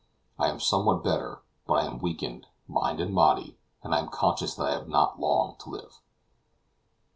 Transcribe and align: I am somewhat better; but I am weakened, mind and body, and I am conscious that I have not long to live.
I 0.39 0.47
am 0.49 0.59
somewhat 0.59 1.03
better; 1.03 1.43
but 1.67 1.73
I 1.75 1.85
am 1.85 1.99
weakened, 1.99 2.47
mind 2.67 2.99
and 2.99 3.13
body, 3.13 3.59
and 3.83 3.93
I 3.93 3.99
am 3.99 4.09
conscious 4.09 4.55
that 4.55 4.63
I 4.67 4.71
have 4.71 4.89
not 4.89 5.19
long 5.19 5.57
to 5.59 5.69
live. 5.69 5.99